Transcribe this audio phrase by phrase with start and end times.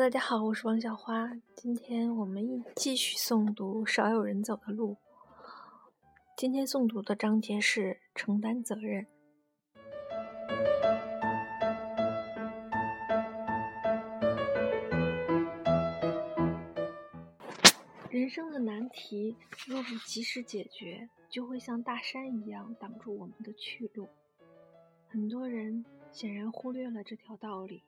[0.00, 1.30] 大家好，我是王小花。
[1.54, 4.94] 今天我们一继续诵读《少有人走的路》。
[6.38, 9.06] 今天诵读的章节是承担责任。
[18.08, 19.36] 人生的难题，
[19.66, 24.08] 若不及时解决，就会像大山一样挡住我们的去路。
[25.10, 27.82] 很多人显然忽略了这条道理。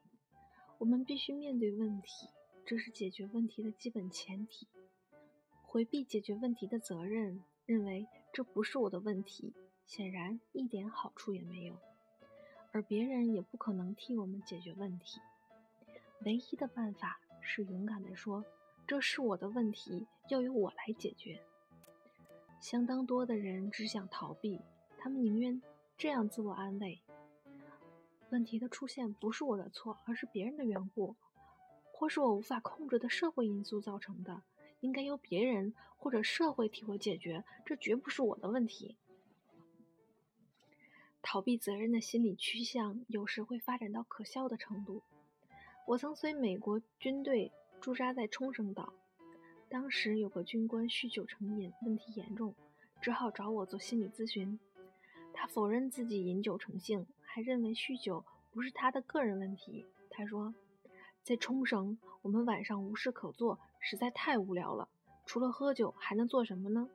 [0.83, 2.27] 我们必须面对问题，
[2.67, 4.67] 这是解决问题的基本前提。
[5.63, 9.55] 回避解决问题的责任，认为这不是我的问题，
[9.87, 11.77] 显然一点好处也没有，
[12.73, 15.21] 而别人也不可能替我们解决问题。
[16.25, 18.45] 唯一的办法是勇敢地说
[18.85, 21.41] ：“这是我的问题，要由我来解决。”
[22.61, 24.61] 相当多的人只想逃避，
[24.99, 25.63] 他们宁愿
[25.97, 27.01] 这样自我安慰。
[28.33, 31.15] 问题的出现不是我的错，而是别人的缘故，
[31.93, 34.43] 或是我无法控制的社会因素造成的，
[34.81, 38.97] 应该由别人或者社会替我解决，这绝不是我的问题。
[41.21, 45.03] 逃避责任的心理趋向有时会发展到可笑的程度。
[45.87, 47.53] 我曾随美国军队
[47.83, 48.95] 驻扎在冲绳岛，
[49.69, 52.55] 当时有个军官酗酒成瘾，问题严重，
[53.03, 54.59] 只好找我做心理咨询。
[55.35, 57.07] 他否认自己饮酒成性。
[57.35, 59.87] 还认为酗酒不是他的个人问题。
[60.11, 60.55] 他说，
[61.23, 64.87] 在冲绳，我们晚上无事可做，实在太无聊了。
[65.25, 66.91] 除了喝酒，还能做什么呢？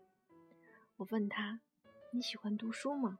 [0.97, 1.59] 我问他
[2.13, 3.17] ：“你喜欢读书吗？”“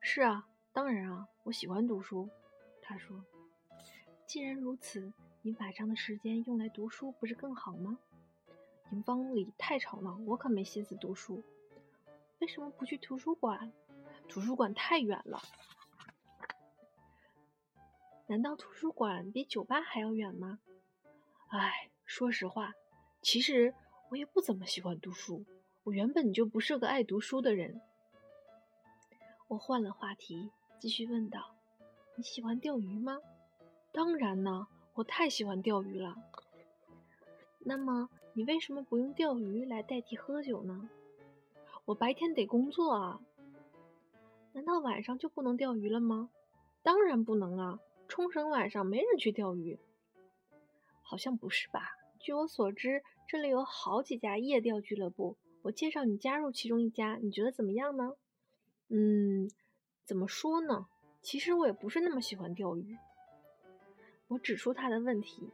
[0.00, 2.30] 是啊，当然啊，我喜欢读书。”
[2.80, 3.22] 他说
[4.26, 7.98] ：“既然如此，你晚上的时间用来读书不是更好吗？”
[8.90, 11.42] 营房里太吵闹，我可没心思读书。
[12.38, 13.70] 为什么不去图书馆？
[14.28, 15.42] 图书馆太远了。
[18.32, 20.58] 难道图书馆比酒吧还要远吗？
[21.48, 22.72] 哎，说实话，
[23.20, 23.74] 其实
[24.08, 25.44] 我也不怎么喜欢读书。
[25.82, 27.82] 我原本就不是个爱读书的人。
[29.48, 30.50] 我换了话题，
[30.80, 31.54] 继续问道
[32.16, 33.18] ：“你喜欢钓鱼吗
[33.92, 36.16] ？”“当然呢，我太喜欢钓鱼了。
[37.60, 40.88] ”“那么，你为什么不用钓鱼来代替喝酒呢
[41.84, 43.20] ？”“我白天得工作啊。
[44.54, 46.30] ”“难道晚上就不能钓鱼了吗
[46.82, 47.78] ？”“当然不能啊。”
[48.12, 49.78] 冲绳晚上没人去钓鱼，
[51.00, 51.96] 好像不是吧？
[52.20, 55.38] 据我所知，这里有好几家夜钓俱乐部。
[55.62, 58.14] 我介绍你加入其中一家，你觉得怎么样呢？
[58.88, 59.50] 嗯，
[60.04, 60.88] 怎么说呢？
[61.22, 62.98] 其实我也不是那么喜欢钓鱼。
[64.28, 65.48] 我指出他的问题。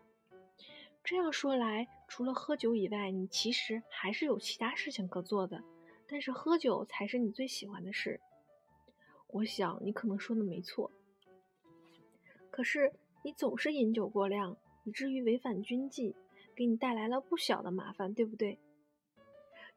[1.04, 5.62] 这样说来，除了喝酒以外，你其实还是有其他事情可做的。
[6.08, 8.20] 但是喝酒才是你最喜欢的事。
[9.28, 10.90] 我想你可能说的没错。
[12.58, 12.92] 可是
[13.22, 16.16] 你总是饮酒过量，以至于违反军纪，
[16.56, 18.58] 给你带来了不小的麻烦，对不对？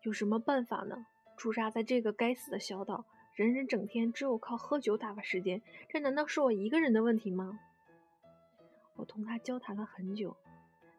[0.01, 1.05] 有什么办法呢？
[1.37, 3.05] 驻扎在这个该死的小岛，
[3.35, 7.59] 人人整天只有靠喝酒打发时间，这难道是我一个人的问题吗？
[8.95, 10.35] 我同他交谈了很久，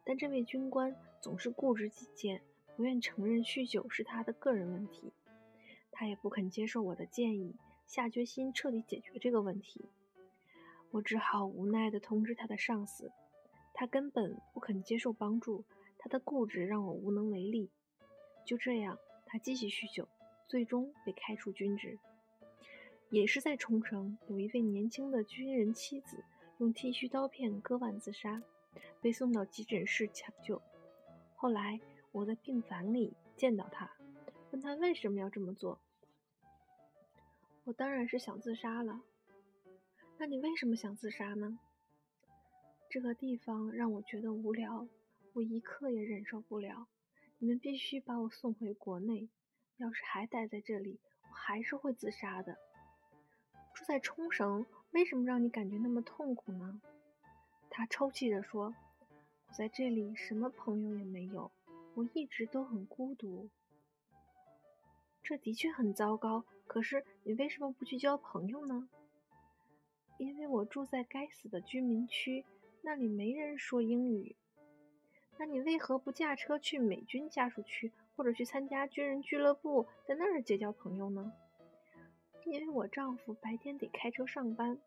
[0.05, 2.43] 但这位军官总是固执己见，
[2.77, 5.13] 不愿承认酗酒是他的个人问题。
[5.91, 7.57] 他也不肯接受我的建议，
[7.89, 9.87] 下决心彻底解决这个问题。
[10.93, 13.11] 我只好无奈地通知他的上司，
[13.73, 15.65] 他根本不肯接受帮助，
[15.99, 17.71] 他的固执让我无能为力。
[18.45, 20.07] 就这样，他继续酗酒，
[20.47, 21.99] 最终被开除军职。
[23.09, 26.25] 也是在冲绳，有一位年轻的军人妻子
[26.59, 28.43] 用剃须刀片割腕自杀，
[29.01, 30.61] 被送到急诊室抢救。
[31.35, 31.81] 后来
[32.11, 33.91] 我在病房里见到他，
[34.51, 35.79] 问他为什么要这么做。
[37.65, 39.01] 我当然是想自杀了。
[40.23, 41.59] 那你为什么想自杀呢？
[42.89, 44.87] 这个地方让我觉得无聊，
[45.33, 46.87] 我一刻也忍受不了。
[47.39, 49.29] 你们必须把我送回国内。
[49.79, 52.57] 要是还待在这里，我还是会自杀的。
[53.75, 56.81] 住在冲绳，为什么让你感觉那么痛苦呢？
[57.69, 58.73] 他抽泣着说
[59.51, 61.51] ：“我在这里什么朋友也没有，
[61.95, 63.51] 我一直都很孤独。”
[65.21, 66.45] 这的确很糟糕。
[66.69, 68.89] 可是你为什么不去交朋友呢？
[70.23, 72.45] 因为我住在该死的居民区，
[72.81, 74.37] 那里没人说英语。
[75.37, 81.33] 那你为何不驾车去美军家属区，或者去参加军人俱乐部，在那儿结交朋友呢？
[82.45, 84.79] 因为我丈夫白天得开车上班。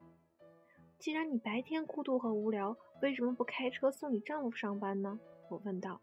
[0.99, 5.19] 既然你白天孤独和无聊，为什么不开车送你丈夫上班呢？
[5.49, 5.99] 我问道。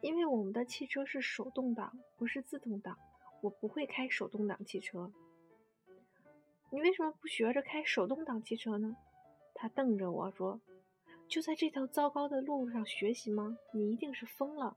[0.00, 2.96] 因为我们的汽车是手动挡，不是自动挡，
[3.40, 5.10] 我不会开手动挡汽车。
[6.72, 8.96] 你为什么不学着开手动挡汽车呢？
[9.54, 10.60] 他瞪着我说
[11.28, 13.58] ：“就在这条糟糕的路上学习吗？
[13.74, 14.76] 你一定是疯了。